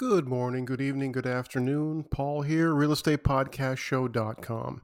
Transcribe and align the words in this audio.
Good 0.00 0.26
morning, 0.26 0.64
good 0.64 0.80
evening, 0.80 1.12
good 1.12 1.26
afternoon. 1.26 2.06
Paul 2.10 2.40
here, 2.40 2.70
realestatepodcastshow.com. 2.70 4.80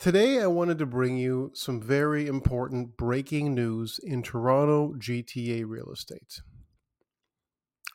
Today, 0.00 0.42
I 0.42 0.48
wanted 0.48 0.78
to 0.78 0.86
bring 0.86 1.18
you 1.18 1.52
some 1.54 1.80
very 1.80 2.26
important 2.26 2.96
breaking 2.96 3.54
news 3.54 4.00
in 4.02 4.24
Toronto 4.24 4.94
GTA 4.98 5.68
real 5.68 5.92
estate. 5.92 6.40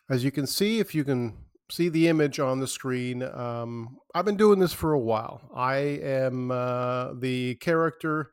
As 0.09 0.23
you 0.23 0.31
can 0.31 0.47
see, 0.47 0.79
if 0.79 0.95
you 0.95 1.03
can 1.03 1.39
see 1.69 1.89
the 1.89 2.07
image 2.07 2.39
on 2.39 2.61
the 2.61 2.67
screen, 2.67 3.21
um, 3.23 3.97
I've 4.15 4.23
been 4.23 4.37
doing 4.37 4.59
this 4.59 4.71
for 4.71 4.93
a 4.93 4.99
while. 4.99 5.41
I 5.53 5.75
am 5.75 6.51
uh, 6.51 7.15
the 7.19 7.55
character 7.55 8.31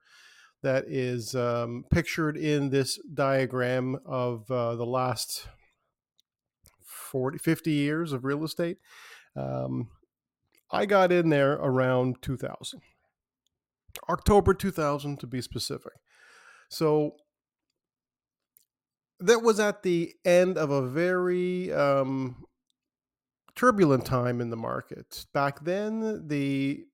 that 0.63 0.85
is 0.87 1.35
um, 1.35 1.87
pictured 1.91 2.37
in 2.37 2.71
this 2.71 3.01
diagram 3.13 3.99
of 4.07 4.49
uh, 4.49 4.77
the 4.77 4.87
last 4.87 5.49
40, 7.09 7.39
50 7.39 7.71
years 7.71 8.13
of 8.13 8.25
real 8.25 8.45
estate. 8.45 8.79
Um, 9.37 9.89
I 10.71 10.87
got 10.87 11.13
in 11.13 11.31
there 11.31 11.55
around 11.55 12.23
2000, 12.23 12.81
October 14.09 14.55
2000 14.55 15.19
to 15.21 15.27
be 15.27 15.41
specific. 15.41 15.93
So 16.69 17.13
that 19.21 19.43
was 19.43 19.59
at 19.59 19.83
the 19.83 20.15
end 20.25 20.59
of 20.59 20.71
a 20.71 20.87
very 20.87 21.73
um, 21.73 22.45
turbulent 23.57 24.05
time 24.05 24.41
in 24.41 24.51
the 24.51 24.57
market. 24.57 25.27
Back 25.33 25.65
then, 25.65 26.29
the 26.29 26.85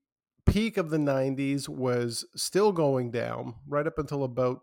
peak 0.47 0.77
of 0.77 0.91
the 0.91 0.99
90s 0.99 1.69
was 1.69 2.25
still 2.37 2.73
going 2.73 3.11
down 3.11 3.55
right 3.67 3.87
up 3.87 3.99
until 3.99 4.25
about 4.25 4.61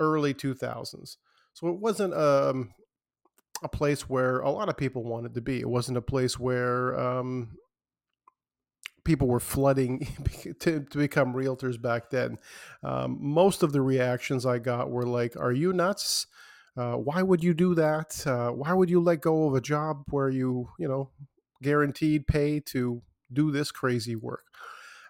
early 0.00 0.34
2000s. 0.34 1.16
So 1.54 1.68
it 1.68 1.78
wasn't 1.78 2.14
um, 2.14 2.72
a 3.62 3.68
place 3.68 4.08
where 4.08 4.40
a 4.40 4.50
lot 4.50 4.68
of 4.68 4.76
people 4.76 5.04
wanted 5.04 5.34
to 5.34 5.40
be. 5.40 5.60
It 5.60 5.68
wasn't 5.68 5.98
a 5.98 6.02
place 6.02 6.38
where 6.38 6.98
um, 6.98 7.56
people 9.04 9.28
were 9.28 9.40
flooding 9.40 10.06
to, 10.60 10.80
to 10.80 10.98
become 10.98 11.34
realtors 11.34 11.80
back 11.80 12.10
then. 12.10 12.38
Um, 12.82 13.18
most 13.20 13.62
of 13.62 13.72
the 13.72 13.80
reactions 13.80 14.44
I 14.44 14.58
got 14.58 14.90
were 14.90 15.06
like, 15.06 15.36
Are 15.36 15.52
you 15.52 15.72
nuts? 15.72 16.26
Uh, 16.76 16.94
why 16.94 17.22
would 17.22 17.42
you 17.42 17.54
do 17.54 17.74
that? 17.74 18.26
Uh, 18.26 18.50
why 18.50 18.72
would 18.74 18.90
you 18.90 19.00
let 19.00 19.22
go 19.22 19.46
of 19.48 19.54
a 19.54 19.62
job 19.62 20.04
where 20.10 20.28
you, 20.28 20.68
you 20.78 20.86
know, 20.86 21.08
guaranteed 21.62 22.26
pay 22.26 22.60
to 22.60 23.00
do 23.32 23.50
this 23.50 23.70
crazy 23.70 24.14
work? 24.14 24.44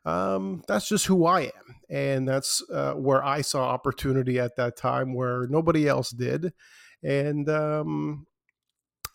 Um, 0.05 0.63
that's 0.69 0.89
just 0.89 1.07
who 1.07 1.27
I 1.27 1.41
am. 1.41 1.77
And 1.91 2.29
that's 2.29 2.63
uh, 2.73 2.93
where 2.93 3.25
I 3.25 3.41
saw 3.41 3.65
opportunity 3.65 4.39
at 4.39 4.55
that 4.57 4.77
time 4.77 5.13
where 5.13 5.49
nobody 5.49 5.89
else 5.89 6.11
did. 6.11 6.53
And 7.03 7.49
um, 7.49 8.27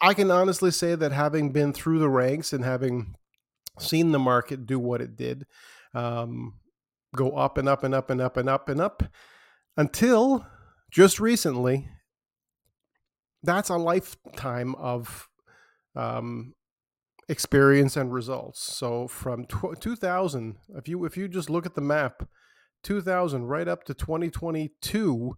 I 0.01 0.13
can 0.13 0.31
honestly 0.31 0.71
say 0.71 0.95
that 0.95 1.11
having 1.11 1.51
been 1.51 1.73
through 1.73 1.99
the 1.99 2.09
ranks 2.09 2.53
and 2.53 2.65
having 2.65 3.15
seen 3.79 4.11
the 4.11 4.19
market 4.19 4.65
do 4.65 4.79
what 4.79 5.01
it 5.01 5.15
did, 5.15 5.45
um, 5.93 6.55
go 7.15 7.31
up 7.31 7.57
and 7.57 7.69
up 7.69 7.83
and 7.83 7.93
up 7.93 8.09
and 8.09 8.19
up 8.19 8.37
and 8.37 8.49
up 8.49 8.69
and 8.69 8.81
up 8.81 9.03
until 9.77 10.45
just 10.89 11.19
recently, 11.19 11.87
that's 13.43 13.69
a 13.69 13.77
lifetime 13.77 14.75
of 14.75 15.29
um, 15.95 16.55
experience 17.29 17.95
and 17.95 18.13
results. 18.13 18.61
So 18.61 19.07
from 19.07 19.45
tw- 19.45 19.79
2000, 19.79 20.57
if 20.75 20.87
you 20.87 21.05
if 21.05 21.15
you 21.15 21.27
just 21.27 21.49
look 21.49 21.65
at 21.65 21.75
the 21.75 21.81
map, 21.81 22.27
2000 22.83 23.45
right 23.45 23.67
up 23.67 23.83
to 23.85 23.93
2022 23.93 25.37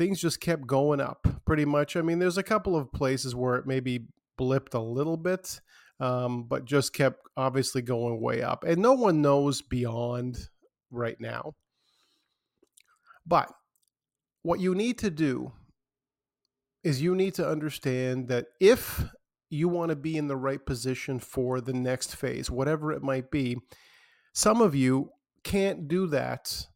things 0.00 0.18
just 0.18 0.40
kept 0.40 0.66
going 0.66 0.98
up 0.98 1.28
pretty 1.44 1.66
much. 1.66 1.94
I 1.94 2.00
mean, 2.00 2.18
there's 2.18 2.38
a 2.38 2.42
couple 2.42 2.74
of 2.74 2.90
places 2.90 3.34
where 3.34 3.56
it 3.56 3.66
maybe 3.66 4.06
blipped 4.40 4.72
a 4.72 4.80
little 4.80 5.18
bit, 5.18 5.60
um, 6.00 6.44
but 6.44 6.64
just 6.64 6.94
kept 6.94 7.20
obviously 7.36 7.82
going 7.82 8.18
way 8.18 8.40
up. 8.40 8.64
And 8.64 8.80
no 8.80 8.94
one 8.94 9.20
knows 9.20 9.60
beyond 9.60 10.48
right 10.90 11.20
now. 11.20 11.54
But 13.26 13.52
what 14.40 14.58
you 14.58 14.74
need 14.74 14.96
to 15.00 15.10
do 15.10 15.52
is 16.82 17.02
you 17.02 17.14
need 17.14 17.34
to 17.34 17.46
understand 17.46 18.28
that 18.28 18.46
if 18.58 19.04
you 19.50 19.68
want 19.68 19.90
to 19.90 19.96
be 19.96 20.16
in 20.16 20.28
the 20.28 20.36
right 20.36 20.64
position 20.64 21.18
for 21.18 21.60
the 21.60 21.74
next 21.74 22.16
phase, 22.16 22.50
whatever 22.50 22.90
it 22.90 23.02
might 23.02 23.30
be, 23.30 23.58
some 24.32 24.62
of 24.62 24.74
you 24.74 25.10
can't 25.44 25.88
do 25.88 26.06
that 26.06 26.68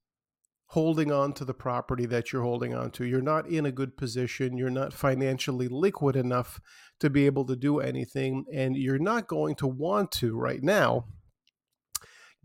holding 0.75 1.13
on 1.13 1.33
to 1.33 1.45
the 1.45 1.55
property 1.55 2.05
that 2.05 2.33
you're 2.33 2.43
holding 2.43 2.75
on 2.75 2.91
to. 2.91 3.05
You're 3.05 3.23
not 3.23 3.49
in 3.49 3.65
a 3.65 3.71
good 3.71 3.97
position. 3.97 4.59
You're 4.59 4.71
not 4.71 4.93
financially 4.93 5.69
liquid 5.69 6.17
enough 6.17 6.61
to 6.99 7.09
be 7.09 7.27
able 7.27 7.45
to 7.47 7.55
do 7.55 7.79
anything. 7.79 8.45
And 8.53 8.77
you're 8.77 8.99
not 8.99 9.29
going 9.29 9.55
to 9.57 9.69
want 9.69 10.11
to 10.13 10.37
right 10.37 10.65
now 10.65 11.05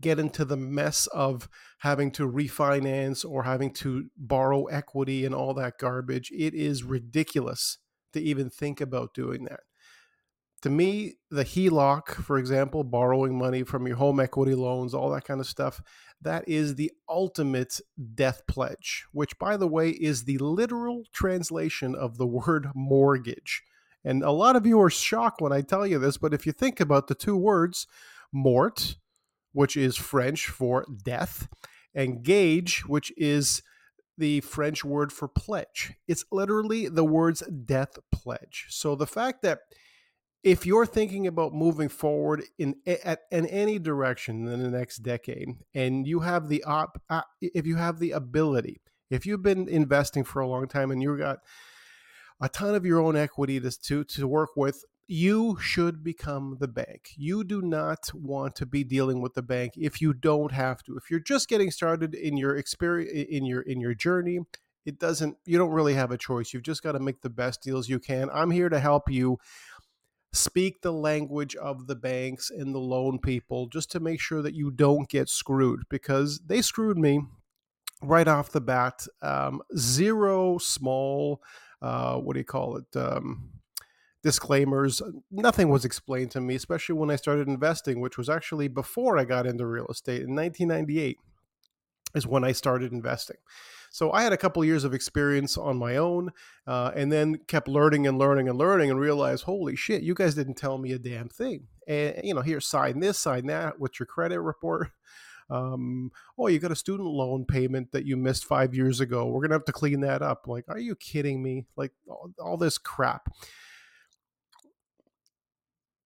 get 0.00 0.20
into 0.20 0.44
the 0.44 0.56
mess 0.56 1.08
of 1.08 1.48
having 1.80 2.12
to 2.12 2.30
refinance 2.30 3.24
or 3.28 3.42
having 3.42 3.72
to 3.72 4.10
borrow 4.16 4.66
equity 4.66 5.26
and 5.26 5.34
all 5.34 5.52
that 5.54 5.78
garbage. 5.80 6.30
It 6.30 6.54
is 6.54 6.84
ridiculous 6.84 7.78
to 8.12 8.20
even 8.20 8.48
think 8.48 8.80
about 8.80 9.12
doing 9.12 9.46
that 9.46 9.60
to 10.62 10.70
me, 10.70 11.14
the 11.30 11.44
HELOC, 11.44 12.22
for 12.22 12.38
example, 12.38 12.84
borrowing 12.84 13.38
money 13.38 13.62
from 13.62 13.86
your 13.86 13.96
home 13.96 14.20
equity 14.20 14.54
loans, 14.54 14.92
all 14.92 15.10
that 15.10 15.24
kind 15.24 15.40
of 15.40 15.46
stuff, 15.46 15.80
that 16.22 16.48
is 16.48 16.74
the 16.74 16.92
ultimate 17.08 17.80
death 18.14 18.46
pledge, 18.46 19.06
which, 19.12 19.38
by 19.38 19.56
the 19.56 19.68
way, 19.68 19.90
is 19.90 20.24
the 20.24 20.38
literal 20.38 21.04
translation 21.12 21.94
of 21.94 22.18
the 22.18 22.26
word 22.46 22.68
mortgage. 22.74 23.62
And 24.04 24.22
a 24.22 24.30
lot 24.30 24.56
of 24.56 24.66
you 24.66 24.80
are 24.80 24.90
shocked 24.90 25.40
when 25.40 25.52
I 25.52 25.60
tell 25.60 25.86
you 25.86 25.98
this, 25.98 26.16
but 26.16 26.32
if 26.32 26.46
you 26.46 26.52
think 26.52 26.80
about 26.80 27.08
the 27.08 27.14
two 27.14 27.36
words, 27.36 27.86
mort, 28.32 28.96
which 29.52 29.76
is 29.76 29.96
French 29.96 30.46
for 30.46 30.86
death, 31.04 31.48
and 31.94 32.22
gage, 32.22 32.86
which 32.86 33.12
is 33.16 33.62
the 34.16 34.40
French 34.40 34.84
word 34.84 35.12
for 35.12 35.28
pledge, 35.28 35.94
it's 36.06 36.24
literally 36.30 36.88
the 36.88 37.04
words 37.04 37.42
death 37.64 37.98
pledge. 38.12 38.66
So 38.68 38.94
the 38.94 39.06
fact 39.06 39.42
that 39.42 39.60
if 40.42 40.64
you're 40.64 40.86
thinking 40.86 41.26
about 41.26 41.52
moving 41.52 41.88
forward 41.88 42.42
in 42.58 42.74
at, 42.86 43.20
in 43.30 43.46
any 43.46 43.78
direction 43.78 44.46
in 44.48 44.62
the 44.62 44.70
next 44.70 44.98
decade 44.98 45.48
and 45.74 46.06
you 46.06 46.20
have 46.20 46.48
the 46.48 46.64
op 46.64 47.00
uh, 47.10 47.22
if 47.40 47.66
you 47.66 47.76
have 47.76 47.98
the 47.98 48.10
ability 48.10 48.80
if 49.10 49.26
you've 49.26 49.42
been 49.42 49.68
investing 49.68 50.24
for 50.24 50.40
a 50.40 50.48
long 50.48 50.66
time 50.66 50.90
and 50.90 51.02
you've 51.02 51.18
got 51.18 51.38
a 52.40 52.48
ton 52.48 52.74
of 52.74 52.86
your 52.86 53.00
own 53.00 53.16
equity 53.16 53.60
to, 53.60 53.70
to 53.70 54.04
to 54.04 54.26
work 54.26 54.50
with 54.56 54.84
you 55.12 55.58
should 55.60 56.04
become 56.04 56.56
the 56.60 56.68
bank. 56.68 57.08
You 57.16 57.42
do 57.42 57.60
not 57.62 58.12
want 58.14 58.54
to 58.54 58.64
be 58.64 58.84
dealing 58.84 59.20
with 59.20 59.34
the 59.34 59.42
bank 59.42 59.72
if 59.76 60.00
you 60.00 60.12
don't 60.12 60.52
have 60.52 60.84
to. 60.84 60.96
If 60.96 61.10
you're 61.10 61.18
just 61.18 61.48
getting 61.48 61.72
started 61.72 62.14
in 62.14 62.36
your 62.36 62.56
experience 62.56 63.10
in 63.28 63.44
your 63.44 63.62
in 63.62 63.80
your 63.80 63.94
journey 63.94 64.38
it 64.86 64.98
doesn't 64.98 65.36
you 65.44 65.58
don't 65.58 65.72
really 65.72 65.94
have 65.94 66.10
a 66.10 66.18
choice. 66.18 66.52
You've 66.52 66.62
just 66.62 66.82
got 66.82 66.92
to 66.92 67.00
make 67.00 67.20
the 67.20 67.30
best 67.30 67.62
deals 67.62 67.88
you 67.88 67.98
can. 67.98 68.30
I'm 68.32 68.50
here 68.50 68.68
to 68.68 68.80
help 68.80 69.10
you 69.10 69.38
speak 70.32 70.82
the 70.82 70.92
language 70.92 71.56
of 71.56 71.86
the 71.86 71.96
banks 71.96 72.50
and 72.50 72.74
the 72.74 72.78
loan 72.78 73.18
people 73.18 73.66
just 73.66 73.90
to 73.90 74.00
make 74.00 74.20
sure 74.20 74.42
that 74.42 74.54
you 74.54 74.70
don't 74.70 75.08
get 75.08 75.28
screwed 75.28 75.82
because 75.88 76.40
they 76.46 76.62
screwed 76.62 76.98
me 76.98 77.20
right 78.02 78.28
off 78.28 78.50
the 78.50 78.60
bat. 78.60 79.06
Um, 79.22 79.60
zero 79.76 80.58
small, 80.58 81.42
uh, 81.82 82.16
what 82.16 82.34
do 82.34 82.40
you 82.40 82.44
call 82.44 82.76
it? 82.76 82.96
Um, 82.96 83.50
disclaimers. 84.22 85.02
Nothing 85.30 85.68
was 85.68 85.84
explained 85.84 86.30
to 86.32 86.40
me, 86.40 86.54
especially 86.54 86.94
when 86.94 87.10
I 87.10 87.16
started 87.16 87.48
investing, 87.48 88.00
which 88.00 88.18
was 88.18 88.28
actually 88.28 88.68
before 88.68 89.18
I 89.18 89.24
got 89.24 89.46
into 89.46 89.66
real 89.66 89.86
estate 89.88 90.22
in 90.22 90.34
1998 90.34 91.18
is 92.14 92.26
when 92.26 92.44
I 92.44 92.52
started 92.52 92.92
investing. 92.92 93.36
So 93.90 94.12
I 94.12 94.22
had 94.22 94.32
a 94.32 94.36
couple 94.36 94.62
of 94.62 94.68
years 94.68 94.84
of 94.84 94.94
experience 94.94 95.58
on 95.58 95.76
my 95.76 95.96
own, 95.96 96.30
uh, 96.66 96.92
and 96.94 97.10
then 97.10 97.40
kept 97.48 97.66
learning 97.66 98.06
and 98.06 98.18
learning 98.18 98.48
and 98.48 98.56
learning, 98.56 98.90
and 98.90 99.00
realized, 99.00 99.44
holy 99.44 99.74
shit, 99.74 100.02
you 100.02 100.14
guys 100.14 100.36
didn't 100.36 100.54
tell 100.54 100.78
me 100.78 100.92
a 100.92 100.98
damn 100.98 101.28
thing. 101.28 101.66
And 101.88 102.20
you 102.22 102.34
know, 102.34 102.40
here, 102.40 102.60
sign 102.60 103.00
this, 103.00 103.18
sign 103.18 103.46
that. 103.46 103.80
What's 103.80 103.98
your 103.98 104.06
credit 104.06 104.40
report? 104.40 104.90
Um, 105.52 106.12
oh, 106.38 106.46
you 106.46 106.60
got 106.60 106.70
a 106.70 106.76
student 106.76 107.08
loan 107.08 107.44
payment 107.44 107.90
that 107.90 108.06
you 108.06 108.16
missed 108.16 108.44
five 108.44 108.72
years 108.72 109.00
ago. 109.00 109.26
We're 109.26 109.42
gonna 109.42 109.56
have 109.56 109.64
to 109.64 109.72
clean 109.72 109.98
that 110.02 110.22
up. 110.22 110.46
Like, 110.46 110.64
are 110.68 110.78
you 110.78 110.94
kidding 110.94 111.42
me? 111.42 111.66
Like 111.74 111.90
all, 112.06 112.30
all 112.38 112.56
this 112.56 112.78
crap. 112.78 113.28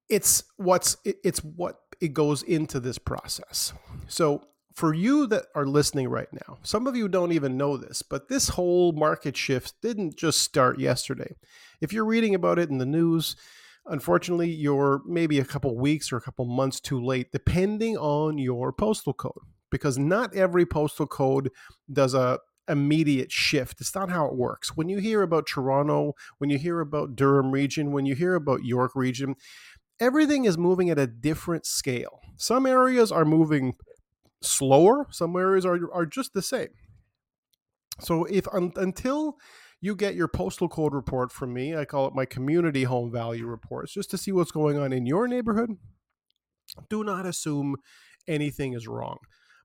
It's 0.09 0.45
what's 0.57 0.97
it's 1.05 1.41
what 1.45 1.77
it 2.01 2.15
goes 2.15 2.43
into 2.43 2.81
this 2.81 2.97
process. 2.97 3.75
So 4.09 4.45
for 4.75 4.93
you 4.93 5.27
that 5.29 5.47
are 5.55 5.67
listening 5.67 6.09
right 6.09 6.29
now, 6.33 6.59
some 6.63 6.87
of 6.87 6.97
you 6.97 7.09
don't 7.09 7.33
even 7.33 7.57
know 7.57 7.77
this, 7.77 8.03
but 8.03 8.29
this 8.29 8.49
whole 8.49 8.93
market 8.93 9.37
shift 9.37 9.75
didn't 9.81 10.17
just 10.17 10.41
start 10.41 10.81
yesterday. 10.81 11.35
If 11.81 11.93
you're 11.93 12.05
reading 12.05 12.35
about 12.35 12.59
it 12.59 12.71
in 12.71 12.79
the 12.79 12.87
news, 12.87 13.37
unfortunately, 13.87 14.51
you're 14.51 15.01
maybe 15.07 15.39
a 15.39 15.45
couple 15.45 15.77
weeks 15.79 16.13
or 16.13 16.17
a 16.17 16.21
couple 16.21 16.45
months 16.45 16.81
too 16.81 17.01
late, 17.01 17.31
depending 17.31 17.97
on 17.97 18.37
your 18.37 18.73
postal 18.73 19.13
code, 19.13 19.33
because 19.71 19.97
not 19.97 20.35
every 20.35 20.67
postal 20.67 21.07
code 21.07 21.51
does 21.93 22.13
a 22.15 22.41
immediate 22.69 23.31
shift. 23.31 23.81
It's 23.81 23.95
not 23.95 24.11
how 24.11 24.27
it 24.27 24.35
works. 24.35 24.77
When 24.77 24.89
you 24.89 24.99
hear 24.99 25.23
about 25.23 25.47
Toronto, 25.47 26.15
when 26.39 26.51
you 26.51 26.59
hear 26.59 26.81
about 26.81 27.15
Durham 27.15 27.53
region, 27.53 27.93
when 27.93 28.07
you 28.07 28.15
hear 28.15 28.35
about 28.35 28.65
York 28.65 28.93
region, 28.97 29.37
everything 30.01 30.47
is 30.47 30.59
moving 30.59 30.91
at 30.91 30.99
a 30.99 31.07
different 31.07 31.67
scale. 31.67 32.21
Some 32.37 32.67
areas 32.67 33.13
are 33.13 33.25
moving 33.25 33.75
slower, 34.45 35.07
some 35.11 35.37
areas 35.37 35.65
are, 35.65 35.79
are 35.93 36.07
just 36.07 36.33
the 36.35 36.43
same. 36.43 36.69
So 38.01 38.25
if 38.25 38.47
un, 38.53 38.73
until 38.77 39.37
you 39.81 39.95
get 39.95 40.15
your 40.15 40.29
postal 40.29 40.69
code 40.69 40.95
report 40.95 41.31
from 41.31 41.53
me, 41.53 41.77
I 41.77 41.85
call 41.85 42.07
it 42.09 42.15
my 42.15 42.25
community 42.25 42.85
home 42.85 43.13
value 43.13 43.47
reports, 43.47 43.93
just 43.93 44.11
to 44.11 44.19
see 44.19 44.33
what's 44.33 44.51
going 44.51 44.79
on 44.79 44.93
in 44.93 45.07
your 45.07 45.29
neighborhood, 45.29 45.71
do 46.89 47.05
not 47.05 47.27
assume 47.27 47.77
anything 48.27 48.73
is 48.73 48.89
wrong. 48.89 49.19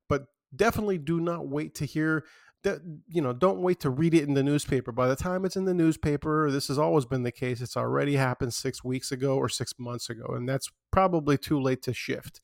But 0.08 0.26
definitely 0.56 0.98
do 0.98 1.20
not 1.20 1.48
wait 1.48 1.76
to 1.76 1.86
hear 1.86 2.26
that 2.64 2.80
you 3.08 3.22
know 3.22 3.32
don't 3.32 3.62
wait 3.62 3.80
to 3.80 3.90
read 3.90 4.14
it 4.14 4.28
in 4.28 4.34
the 4.34 4.44
newspaper 4.44 4.92
by 4.92 5.08
the 5.08 5.16
time 5.16 5.46
it's 5.46 5.56
in 5.56 5.66
the 5.66 5.74
newspaper 5.74 6.52
this 6.52 6.68
has 6.68 6.78
always 6.78 7.06
been 7.06 7.24
the 7.24 7.32
case 7.32 7.62
it's 7.62 7.78
already 7.78 8.16
happened 8.16 8.54
six 8.54 8.84
weeks 8.84 9.12
ago 9.12 9.38
or 9.38 9.48
six 9.48 9.74
months 9.80 10.10
ago 10.10 10.26
and 10.36 10.50
that's 10.50 10.70
probably 10.92 11.38
too 11.38 11.60
late 11.60 11.82
to 11.82 11.94
shift 11.94 12.42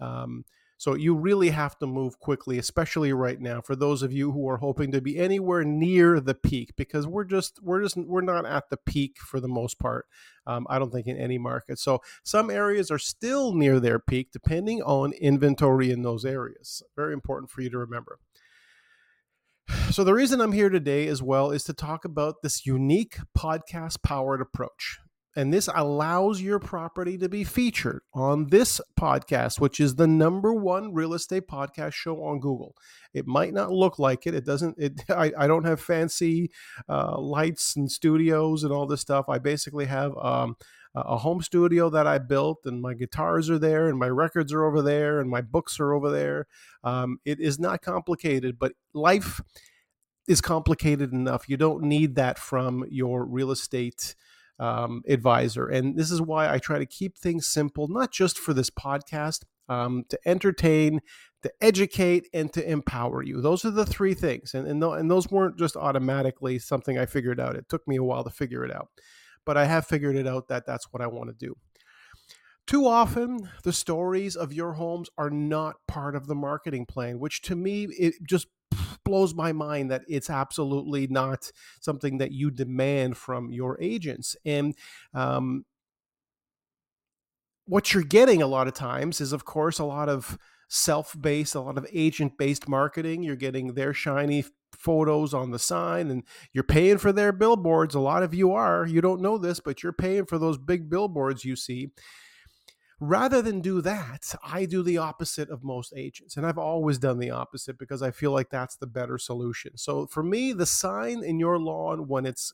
um, 0.00 0.44
so 0.78 0.94
you 0.94 1.16
really 1.16 1.50
have 1.50 1.76
to 1.80 1.86
move 1.88 2.20
quickly, 2.20 2.56
especially 2.56 3.12
right 3.12 3.40
now 3.40 3.60
for 3.60 3.74
those 3.74 4.02
of 4.02 4.12
you 4.12 4.30
who 4.30 4.48
are 4.48 4.58
hoping 4.58 4.92
to 4.92 5.00
be 5.00 5.18
anywhere 5.18 5.64
near 5.64 6.20
the 6.20 6.36
peak 6.36 6.74
because 6.76 7.04
we're 7.04 7.24
just 7.24 7.58
we're 7.60 7.82
just 7.82 7.96
we're 7.96 8.20
not 8.20 8.46
at 8.46 8.70
the 8.70 8.76
peak 8.76 9.18
for 9.18 9.40
the 9.40 9.48
most 9.48 9.80
part. 9.80 10.06
Um, 10.46 10.68
I 10.70 10.78
don't 10.78 10.92
think 10.92 11.08
in 11.08 11.16
any 11.16 11.36
market. 11.36 11.80
So 11.80 12.00
some 12.22 12.48
areas 12.48 12.92
are 12.92 12.98
still 12.98 13.52
near 13.52 13.80
their 13.80 13.98
peak 13.98 14.28
depending 14.32 14.80
on 14.82 15.12
inventory 15.14 15.90
in 15.90 16.02
those 16.02 16.24
areas. 16.24 16.80
Very 16.94 17.12
important 17.12 17.50
for 17.50 17.60
you 17.60 17.70
to 17.70 17.78
remember. 17.78 18.20
So, 19.90 20.04
the 20.04 20.14
reason 20.14 20.40
I'm 20.40 20.52
here 20.52 20.68
today 20.68 21.08
as 21.08 21.22
well 21.22 21.50
is 21.50 21.64
to 21.64 21.72
talk 21.72 22.04
about 22.04 22.42
this 22.42 22.66
unique 22.66 23.18
podcast 23.36 24.02
powered 24.02 24.42
approach. 24.42 24.98
And 25.36 25.52
this 25.52 25.68
allows 25.72 26.40
your 26.40 26.58
property 26.58 27.16
to 27.18 27.28
be 27.28 27.44
featured 27.44 28.02
on 28.12 28.48
this 28.48 28.80
podcast, 28.98 29.60
which 29.60 29.78
is 29.78 29.94
the 29.94 30.06
number 30.06 30.52
one 30.52 30.92
real 30.92 31.14
estate 31.14 31.46
podcast 31.46 31.92
show 31.92 32.22
on 32.24 32.40
Google. 32.40 32.74
It 33.14 33.26
might 33.26 33.52
not 33.52 33.70
look 33.70 33.98
like 33.98 34.26
it. 34.26 34.34
It 34.34 34.44
doesn't, 34.44 34.76
it, 34.78 35.04
I, 35.10 35.32
I 35.38 35.46
don't 35.46 35.64
have 35.64 35.80
fancy 35.80 36.50
uh, 36.88 37.20
lights 37.20 37.76
and 37.76 37.90
studios 37.90 38.64
and 38.64 38.72
all 38.72 38.86
this 38.86 39.00
stuff. 39.00 39.28
I 39.28 39.38
basically 39.38 39.86
have 39.86 40.16
um, 40.16 40.56
a 40.94 41.18
home 41.18 41.42
studio 41.42 41.90
that 41.90 42.06
I 42.06 42.18
built, 42.18 42.60
and 42.64 42.80
my 42.80 42.94
guitars 42.94 43.50
are 43.50 43.58
there, 43.58 43.88
and 43.88 43.98
my 43.98 44.08
records 44.08 44.52
are 44.52 44.64
over 44.64 44.82
there, 44.82 45.20
and 45.20 45.30
my 45.30 45.40
books 45.40 45.78
are 45.78 45.92
over 45.92 46.10
there. 46.10 46.46
Um, 46.82 47.18
it 47.24 47.40
is 47.40 47.58
not 47.58 47.82
complicated, 47.82 48.58
but 48.58 48.72
life 48.94 49.40
is 50.26 50.40
complicated 50.40 51.12
enough. 51.12 51.48
You 51.48 51.56
don't 51.56 51.82
need 51.82 52.14
that 52.16 52.38
from 52.38 52.84
your 52.90 53.24
real 53.24 53.50
estate 53.50 54.14
um, 54.58 55.02
advisor. 55.08 55.66
And 55.66 55.96
this 55.96 56.10
is 56.10 56.20
why 56.20 56.52
I 56.52 56.58
try 56.58 56.78
to 56.78 56.86
keep 56.86 57.16
things 57.16 57.46
simple, 57.46 57.88
not 57.88 58.12
just 58.12 58.38
for 58.38 58.52
this 58.52 58.70
podcast, 58.70 59.44
um, 59.68 60.04
to 60.08 60.18
entertain, 60.24 61.00
to 61.42 61.52
educate, 61.60 62.28
and 62.32 62.52
to 62.52 62.68
empower 62.68 63.22
you. 63.22 63.40
Those 63.40 63.64
are 63.64 63.70
the 63.70 63.86
three 63.86 64.14
things. 64.14 64.54
And, 64.54 64.66
and, 64.66 64.80
th- 64.80 64.94
and 64.94 65.10
those 65.10 65.30
weren't 65.30 65.58
just 65.58 65.76
automatically 65.76 66.58
something 66.58 66.98
I 66.98 67.06
figured 67.06 67.40
out. 67.40 67.56
It 67.56 67.68
took 67.68 67.86
me 67.86 67.96
a 67.96 68.02
while 68.02 68.24
to 68.24 68.30
figure 68.30 68.64
it 68.64 68.74
out. 68.74 68.88
But 69.44 69.56
I 69.56 69.66
have 69.66 69.86
figured 69.86 70.16
it 70.16 70.26
out 70.26 70.48
that 70.48 70.66
that's 70.66 70.92
what 70.92 71.02
I 71.02 71.06
want 71.06 71.30
to 71.30 71.46
do. 71.46 71.54
Too 72.66 72.86
often, 72.86 73.48
the 73.64 73.72
stories 73.72 74.36
of 74.36 74.52
your 74.52 74.74
homes 74.74 75.08
are 75.16 75.30
not 75.30 75.76
part 75.86 76.14
of 76.14 76.26
the 76.26 76.34
marketing 76.34 76.84
plan, 76.84 77.18
which 77.18 77.40
to 77.42 77.56
me, 77.56 77.84
it 77.98 78.14
just 78.28 78.48
blows 79.08 79.34
my 79.34 79.52
mind 79.52 79.90
that 79.90 80.02
it's 80.08 80.30
absolutely 80.30 81.06
not 81.06 81.50
something 81.80 82.18
that 82.18 82.32
you 82.32 82.50
demand 82.50 83.16
from 83.16 83.50
your 83.50 83.78
agents. 83.80 84.36
And 84.44 84.74
um, 85.14 85.64
what 87.64 87.92
you're 87.92 88.02
getting 88.02 88.42
a 88.42 88.46
lot 88.46 88.68
of 88.68 88.74
times 88.74 89.20
is, 89.20 89.32
of 89.32 89.44
course, 89.44 89.78
a 89.78 89.84
lot 89.84 90.08
of 90.08 90.38
self 90.68 91.16
based, 91.18 91.54
a 91.54 91.60
lot 91.60 91.78
of 91.78 91.86
agent 91.92 92.36
based 92.38 92.68
marketing. 92.68 93.22
You're 93.22 93.36
getting 93.36 93.74
their 93.74 93.94
shiny 93.94 94.44
photos 94.76 95.34
on 95.34 95.50
the 95.50 95.58
sign 95.58 96.10
and 96.10 96.22
you're 96.52 96.62
paying 96.64 96.98
for 96.98 97.12
their 97.12 97.32
billboards. 97.32 97.94
A 97.94 98.00
lot 98.00 98.22
of 98.22 98.34
you 98.34 98.52
are. 98.52 98.86
You 98.86 99.00
don't 99.00 99.22
know 99.22 99.38
this, 99.38 99.60
but 99.60 99.82
you're 99.82 99.92
paying 99.92 100.26
for 100.26 100.38
those 100.38 100.58
big 100.58 100.88
billboards 100.88 101.44
you 101.44 101.56
see. 101.56 101.90
Rather 103.00 103.40
than 103.40 103.60
do 103.60 103.80
that, 103.80 104.34
I 104.42 104.64
do 104.64 104.82
the 104.82 104.98
opposite 104.98 105.50
of 105.50 105.62
most 105.62 105.92
agents. 105.96 106.36
And 106.36 106.44
I've 106.44 106.58
always 106.58 106.98
done 106.98 107.18
the 107.18 107.30
opposite 107.30 107.78
because 107.78 108.02
I 108.02 108.10
feel 108.10 108.32
like 108.32 108.50
that's 108.50 108.76
the 108.76 108.88
better 108.88 109.18
solution. 109.18 109.76
So 109.76 110.06
for 110.06 110.22
me, 110.22 110.52
the 110.52 110.66
sign 110.66 111.22
in 111.22 111.38
your 111.38 111.58
lawn 111.58 112.08
when 112.08 112.26
it's 112.26 112.52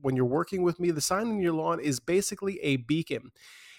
when 0.00 0.16
you're 0.16 0.24
working 0.24 0.62
with 0.62 0.80
me, 0.80 0.90
the 0.90 1.00
sign 1.00 1.28
in 1.28 1.38
your 1.38 1.52
lawn 1.52 1.80
is 1.80 2.00
basically 2.00 2.58
a 2.60 2.76
beacon. 2.76 3.30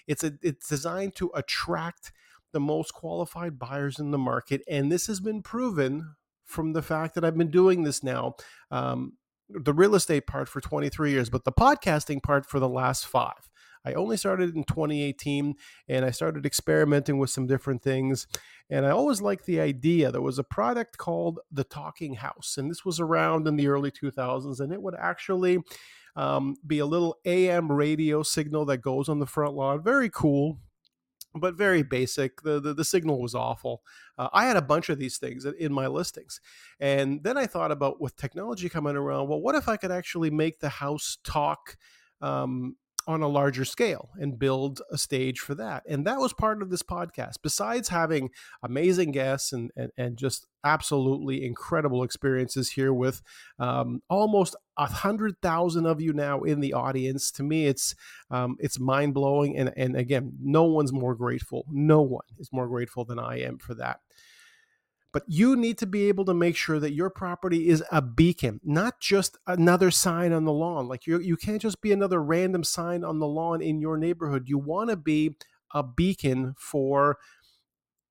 It's 0.06 0.24
a 0.24 0.32
it's 0.42 0.68
designed 0.68 1.14
to 1.16 1.30
attract 1.34 2.12
the 2.52 2.60
most 2.60 2.94
qualified 2.94 3.58
buyers 3.58 3.98
in 3.98 4.10
the 4.10 4.18
market, 4.18 4.62
and 4.68 4.90
this 4.90 5.06
has 5.06 5.20
been 5.20 5.42
proven 5.42 6.14
from 6.44 6.72
the 6.72 6.82
fact 6.82 7.14
that 7.14 7.24
I've 7.24 7.36
been 7.36 7.50
doing 7.50 7.82
this 7.82 8.02
now. 8.02 8.36
Um, 8.70 9.14
the 9.48 9.74
real 9.74 9.94
estate 9.94 10.26
part 10.26 10.48
for 10.48 10.60
23 10.60 11.10
years, 11.10 11.30
but 11.30 11.44
the 11.44 11.52
podcasting 11.52 12.22
part 12.22 12.46
for 12.46 12.58
the 12.58 12.68
last 12.68 13.06
five. 13.06 13.50
I 13.84 13.92
only 13.92 14.16
started 14.16 14.56
in 14.56 14.64
2018 14.64 15.54
and 15.88 16.04
I 16.04 16.10
started 16.10 16.44
experimenting 16.44 17.18
with 17.18 17.30
some 17.30 17.46
different 17.46 17.82
things. 17.82 18.26
And 18.68 18.84
I 18.84 18.90
always 18.90 19.22
liked 19.22 19.46
the 19.46 19.60
idea. 19.60 20.10
There 20.10 20.20
was 20.20 20.40
a 20.40 20.44
product 20.44 20.98
called 20.98 21.38
the 21.52 21.62
Talking 21.62 22.14
House, 22.14 22.56
and 22.58 22.68
this 22.68 22.84
was 22.84 22.98
around 22.98 23.46
in 23.46 23.54
the 23.54 23.68
early 23.68 23.92
2000s, 23.92 24.58
and 24.58 24.72
it 24.72 24.82
would 24.82 24.96
actually 24.98 25.58
um, 26.16 26.56
be 26.66 26.80
a 26.80 26.86
little 26.86 27.16
AM 27.24 27.70
radio 27.70 28.24
signal 28.24 28.64
that 28.64 28.78
goes 28.78 29.08
on 29.08 29.20
the 29.20 29.26
front 29.26 29.54
lawn. 29.54 29.84
Very 29.84 30.10
cool 30.10 30.58
but 31.40 31.54
very 31.54 31.82
basic. 31.82 32.42
The, 32.42 32.60
the, 32.60 32.74
the 32.74 32.84
signal 32.84 33.20
was 33.20 33.34
awful. 33.34 33.82
Uh, 34.18 34.28
I 34.32 34.46
had 34.46 34.56
a 34.56 34.62
bunch 34.62 34.88
of 34.88 34.98
these 34.98 35.18
things 35.18 35.44
in 35.44 35.72
my 35.72 35.86
listings, 35.86 36.40
and 36.80 37.22
then 37.22 37.36
I 37.36 37.46
thought 37.46 37.70
about 37.70 38.00
with 38.00 38.16
technology 38.16 38.68
coming 38.68 38.96
around. 38.96 39.28
Well, 39.28 39.40
what 39.40 39.54
if 39.54 39.68
I 39.68 39.76
could 39.76 39.92
actually 39.92 40.30
make 40.30 40.60
the 40.60 40.68
house 40.68 41.18
talk 41.24 41.76
um, 42.20 42.76
on 43.06 43.22
a 43.22 43.28
larger 43.28 43.64
scale 43.64 44.10
and 44.18 44.38
build 44.38 44.82
a 44.90 44.98
stage 44.98 45.38
for 45.38 45.54
that. 45.54 45.84
And 45.88 46.06
that 46.06 46.18
was 46.18 46.32
part 46.32 46.60
of 46.60 46.70
this 46.70 46.82
podcast. 46.82 47.34
Besides 47.42 47.88
having 47.88 48.30
amazing 48.62 49.12
guests 49.12 49.52
and, 49.52 49.70
and, 49.76 49.92
and 49.96 50.16
just 50.16 50.46
absolutely 50.64 51.46
incredible 51.46 52.02
experiences 52.02 52.70
here 52.72 52.92
with 52.92 53.22
um, 53.58 54.02
almost 54.10 54.56
a 54.76 54.86
hundred 54.86 55.40
thousand 55.40 55.86
of 55.86 56.00
you 56.00 56.12
now 56.12 56.42
in 56.42 56.60
the 56.60 56.72
audience. 56.72 57.30
To 57.32 57.42
me, 57.42 57.66
it's 57.66 57.94
um, 58.30 58.56
it's 58.58 58.78
mind 58.78 59.14
blowing, 59.14 59.56
and 59.56 59.72
and 59.76 59.96
again, 59.96 60.32
no 60.42 60.64
one's 60.64 60.92
more 60.92 61.14
grateful. 61.14 61.64
No 61.70 62.02
one 62.02 62.24
is 62.38 62.50
more 62.52 62.66
grateful 62.68 63.04
than 63.04 63.18
I 63.18 63.40
am 63.40 63.58
for 63.58 63.74
that. 63.76 64.00
But 65.12 65.22
you 65.28 65.56
need 65.56 65.78
to 65.78 65.86
be 65.86 66.08
able 66.08 66.24
to 66.26 66.34
make 66.34 66.56
sure 66.56 66.78
that 66.78 66.92
your 66.92 67.08
property 67.08 67.68
is 67.68 67.82
a 67.90 68.02
beacon, 68.02 68.60
not 68.62 69.00
just 69.00 69.38
another 69.46 69.90
sign 69.90 70.32
on 70.32 70.44
the 70.44 70.52
lawn. 70.52 70.88
Like 70.88 71.06
you, 71.06 71.18
you 71.18 71.36
can't 71.36 71.62
just 71.62 71.80
be 71.80 71.92
another 71.92 72.22
random 72.22 72.64
sign 72.64 73.02
on 73.02 73.18
the 73.18 73.26
lawn 73.26 73.62
in 73.62 73.80
your 73.80 73.96
neighborhood. 73.96 74.44
You 74.46 74.58
want 74.58 74.90
to 74.90 74.96
be 74.96 75.36
a 75.72 75.82
beacon 75.82 76.54
for 76.58 77.16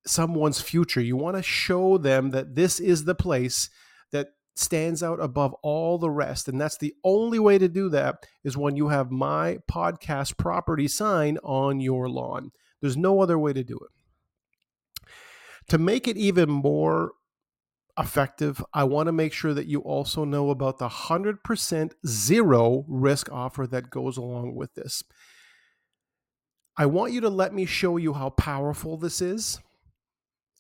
someone's 0.08 0.62
future. 0.62 1.02
You 1.02 1.16
want 1.16 1.38
to 1.38 1.44
show 1.44 1.98
them 1.98 2.32
that 2.32 2.56
this 2.56 2.80
is 2.80 3.06
the 3.06 3.16
place 3.16 3.70
that 4.12 4.30
stands 4.56 5.04
out 5.04 5.20
above 5.20 5.54
all 5.62 5.98
the 5.98 6.10
rest. 6.10 6.48
And 6.48 6.60
that's 6.60 6.78
the 6.78 6.94
only 7.04 7.40
way 7.40 7.58
to 7.58 7.68
do 7.68 7.90
that 7.90 8.26
is 8.44 8.58
when 8.58 8.76
you 8.76 8.88
have 8.90 9.12
my 9.12 9.60
podcast 9.70 10.38
property 10.38 10.88
sign 10.88 11.38
on 11.44 11.80
your 11.80 12.10
lawn. 12.10 12.52
There's 12.82 12.98
no 12.98 13.22
other 13.22 13.38
way 13.38 13.54
to 13.54 13.64
do 13.64 13.76
it. 13.78 13.95
To 15.70 15.78
make 15.78 16.08
it 16.08 16.18
even 16.18 16.50
more 16.50 17.14
effective, 17.98 18.64
I 18.74 18.84
want 18.84 19.08
to 19.08 19.12
make 19.12 19.34
sure 19.34 19.54
that 19.54 19.68
you 19.68 19.80
also 19.80 20.26
know 20.26 20.50
about 20.50 20.78
the 20.78 20.90
100% 20.90 21.92
zero 22.06 22.86
risk 22.88 23.32
offer 23.32 23.66
that 23.68 23.90
goes 23.90 24.18
along 24.18 24.56
with 24.56 24.76
this. 24.76 25.04
I 26.78 26.86
want 26.88 27.14
you 27.14 27.22
to 27.22 27.30
let 27.30 27.54
me 27.54 27.66
show 27.66 27.98
you 27.98 28.14
how 28.14 28.32
powerful 28.32 28.98
this 28.98 29.22
is. 29.22 29.60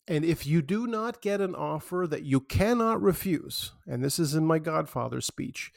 And 0.07 0.23
if 0.23 0.47
you 0.47 0.61
do 0.61 0.87
not 0.87 1.21
get 1.21 1.41
an 1.41 1.55
offer 1.55 2.05
that 2.09 2.23
you 2.23 2.39
cannot 2.39 3.01
refuse, 3.01 3.73
and 3.85 4.03
this 4.03 4.17
is 4.17 4.33
in 4.33 4.45
my 4.45 4.59
Godfather 4.59 5.19
speech, 5.19 5.71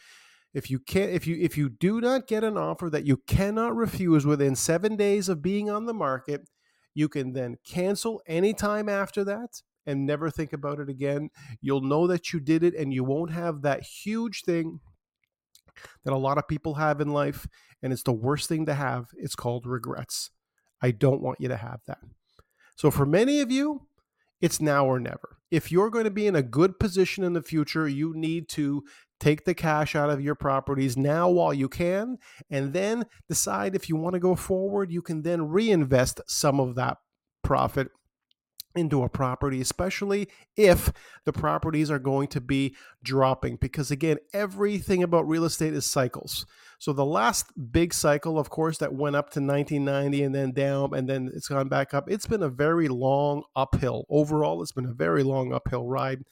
if 0.54 0.70
you 0.70 0.78
can 0.78 1.08
if 1.10 1.26
you 1.26 1.36
if 1.40 1.58
you 1.58 1.68
do 1.68 2.00
not 2.00 2.26
get 2.26 2.44
an 2.44 2.56
offer 2.56 2.88
that 2.90 3.04
you 3.04 3.18
cannot 3.26 3.74
refuse 3.74 4.26
within 4.26 4.54
7 4.54 4.96
days 4.96 5.28
of 5.28 5.42
being 5.42 5.68
on 5.68 5.86
the 5.86 5.94
market, 5.94 6.48
you 6.98 7.08
can 7.08 7.32
then 7.32 7.56
cancel 7.64 8.20
anytime 8.26 8.88
after 8.88 9.22
that 9.22 9.62
and 9.86 10.04
never 10.04 10.30
think 10.30 10.52
about 10.52 10.80
it 10.80 10.88
again. 10.88 11.30
You'll 11.60 11.80
know 11.80 12.08
that 12.08 12.32
you 12.32 12.40
did 12.40 12.64
it 12.64 12.74
and 12.74 12.92
you 12.92 13.04
won't 13.04 13.30
have 13.30 13.62
that 13.62 13.84
huge 13.84 14.42
thing 14.42 14.80
that 16.04 16.12
a 16.12 16.18
lot 16.18 16.38
of 16.38 16.48
people 16.48 16.74
have 16.74 17.00
in 17.00 17.12
life. 17.12 17.46
And 17.84 17.92
it's 17.92 18.02
the 18.02 18.12
worst 18.12 18.48
thing 18.48 18.66
to 18.66 18.74
have. 18.74 19.10
It's 19.16 19.36
called 19.36 19.64
regrets. 19.64 20.30
I 20.82 20.90
don't 20.90 21.22
want 21.22 21.40
you 21.40 21.46
to 21.46 21.56
have 21.56 21.78
that. 21.86 21.98
So 22.74 22.90
for 22.90 23.06
many 23.06 23.40
of 23.40 23.52
you, 23.52 23.86
it's 24.40 24.60
now 24.60 24.84
or 24.84 24.98
never. 24.98 25.38
if 25.50 25.70
you're 25.70 25.90
going 25.90 26.04
to 26.04 26.10
be 26.10 26.26
in 26.26 26.36
a 26.36 26.42
good 26.42 26.80
position 26.80 27.22
in 27.22 27.32
the 27.32 27.42
future, 27.42 27.86
you 27.86 28.12
need 28.14 28.48
to 28.50 28.82
take 29.20 29.44
the 29.44 29.54
cash 29.54 29.94
out 29.94 30.10
of 30.10 30.20
your 30.20 30.34
properties 30.34 30.96
now 30.96 31.28
while 31.28 31.54
you 31.54 31.68
can, 31.68 32.18
and 32.50 32.72
then 32.72 33.04
decide 33.28 33.74
if 33.74 33.88
you 33.88 33.96
want 33.96 34.14
to 34.14 34.20
go 34.20 34.34
forward. 34.34 34.92
You 34.92 35.02
can 35.02 35.22
then 35.22 35.48
reinvest 35.48 36.20
some 36.26 36.60
of 36.60 36.74
that 36.76 36.98
profit 37.42 37.88
into 38.74 39.02
a 39.02 39.08
property, 39.08 39.60
especially 39.60 40.28
if 40.56 40.92
the 41.24 41.32
properties 41.32 41.90
are 41.90 41.98
going 41.98 42.28
to 42.28 42.40
be 42.40 42.76
dropping. 43.02 43.56
Because 43.56 43.90
again, 43.90 44.18
everything 44.32 45.02
about 45.02 45.28
real 45.28 45.44
estate 45.44 45.74
is 45.74 45.84
cycles. 45.84 46.46
So 46.78 46.92
the 46.92 47.04
last 47.04 47.46
big 47.72 47.92
cycle, 47.92 48.38
of 48.38 48.50
course, 48.50 48.78
that 48.78 48.94
went 48.94 49.16
up 49.16 49.30
to 49.30 49.40
1990 49.40 50.22
and 50.22 50.34
then 50.34 50.52
down 50.52 50.94
and 50.94 51.08
then 51.08 51.30
it's 51.34 51.48
gone 51.48 51.68
back 51.68 51.92
up, 51.92 52.08
it's 52.08 52.26
been 52.26 52.42
a 52.42 52.48
very 52.48 52.88
long 52.88 53.42
uphill. 53.56 54.04
Overall, 54.08 54.62
it's 54.62 54.72
been 54.72 54.86
a 54.86 54.94
very 54.94 55.22
long 55.22 55.52
uphill 55.52 55.86
ride 55.86 56.22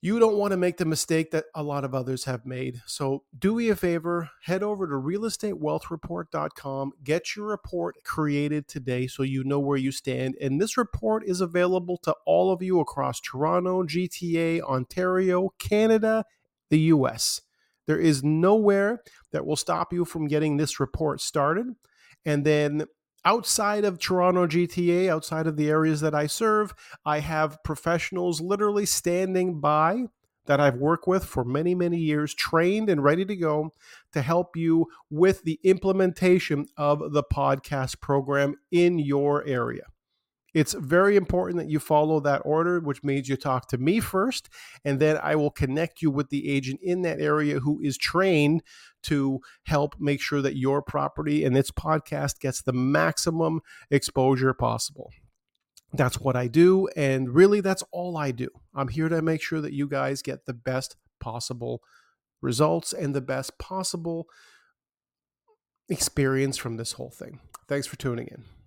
you 0.00 0.20
don't 0.20 0.36
want 0.36 0.52
to 0.52 0.56
make 0.56 0.76
the 0.76 0.84
mistake 0.84 1.32
that 1.32 1.46
a 1.54 1.62
lot 1.62 1.84
of 1.84 1.94
others 1.94 2.24
have 2.24 2.46
made. 2.46 2.82
So, 2.86 3.24
do 3.36 3.56
me 3.56 3.68
a 3.68 3.76
favor, 3.76 4.30
head 4.42 4.62
over 4.62 4.86
to 4.86 4.92
realestatewealthreport.com, 4.92 6.92
get 7.02 7.34
your 7.34 7.46
report 7.46 7.96
created 8.04 8.68
today 8.68 9.08
so 9.08 9.24
you 9.24 9.42
know 9.42 9.58
where 9.58 9.76
you 9.76 9.90
stand. 9.90 10.36
And 10.40 10.60
this 10.60 10.76
report 10.76 11.24
is 11.26 11.40
available 11.40 11.96
to 11.98 12.14
all 12.26 12.52
of 12.52 12.62
you 12.62 12.78
across 12.78 13.20
Toronto, 13.20 13.82
GTA, 13.82 14.60
Ontario, 14.60 15.52
Canada, 15.58 16.24
the 16.70 16.78
US. 16.80 17.40
There 17.88 17.98
is 17.98 18.22
nowhere 18.22 19.02
that 19.32 19.46
will 19.46 19.56
stop 19.56 19.92
you 19.92 20.04
from 20.04 20.28
getting 20.28 20.58
this 20.58 20.78
report 20.78 21.20
started. 21.20 21.74
And 22.24 22.44
then 22.44 22.84
outside 23.28 23.84
of 23.84 23.98
Toronto 23.98 24.46
GTA, 24.46 25.10
outside 25.10 25.46
of 25.46 25.58
the 25.58 25.68
areas 25.68 26.00
that 26.00 26.14
I 26.14 26.26
serve, 26.26 26.72
I 27.04 27.18
have 27.18 27.62
professionals 27.62 28.40
literally 28.40 28.86
standing 28.86 29.60
by 29.60 30.04
that 30.46 30.60
I've 30.60 30.76
worked 30.76 31.06
with 31.06 31.26
for 31.26 31.44
many, 31.44 31.74
many 31.74 31.98
years, 31.98 32.32
trained 32.32 32.88
and 32.88 33.04
ready 33.04 33.26
to 33.26 33.36
go 33.36 33.74
to 34.14 34.22
help 34.22 34.56
you 34.56 34.86
with 35.10 35.42
the 35.42 35.60
implementation 35.62 36.68
of 36.78 37.12
the 37.12 37.22
podcast 37.22 38.00
program 38.00 38.54
in 38.70 38.98
your 38.98 39.46
area. 39.46 39.84
It's 40.54 40.72
very 40.72 41.16
important 41.16 41.58
that 41.58 41.70
you 41.70 41.78
follow 41.78 42.20
that 42.20 42.42
order, 42.44 42.80
which 42.80 43.04
means 43.04 43.28
you 43.28 43.36
talk 43.36 43.68
to 43.68 43.78
me 43.78 44.00
first, 44.00 44.48
and 44.84 44.98
then 44.98 45.18
I 45.22 45.36
will 45.36 45.50
connect 45.50 46.00
you 46.00 46.10
with 46.10 46.30
the 46.30 46.48
agent 46.50 46.80
in 46.82 47.02
that 47.02 47.20
area 47.20 47.60
who 47.60 47.80
is 47.82 47.98
trained 47.98 48.62
to 49.04 49.40
help 49.64 49.96
make 50.00 50.20
sure 50.20 50.42
that 50.42 50.56
your 50.56 50.82
property 50.82 51.44
and 51.44 51.56
its 51.56 51.70
podcast 51.70 52.40
gets 52.40 52.62
the 52.62 52.72
maximum 52.72 53.60
exposure 53.90 54.54
possible. 54.54 55.10
That's 55.92 56.20
what 56.20 56.36
I 56.36 56.48
do. 56.48 56.88
And 56.96 57.34
really, 57.34 57.60
that's 57.60 57.84
all 57.92 58.16
I 58.16 58.30
do. 58.30 58.48
I'm 58.74 58.88
here 58.88 59.08
to 59.08 59.22
make 59.22 59.42
sure 59.42 59.60
that 59.60 59.72
you 59.72 59.88
guys 59.88 60.22
get 60.22 60.46
the 60.46 60.54
best 60.54 60.96
possible 61.20 61.82
results 62.40 62.92
and 62.92 63.14
the 63.14 63.20
best 63.20 63.58
possible 63.58 64.26
experience 65.88 66.56
from 66.56 66.76
this 66.76 66.92
whole 66.92 67.10
thing. 67.10 67.40
Thanks 67.66 67.86
for 67.86 67.96
tuning 67.96 68.28
in. 68.28 68.57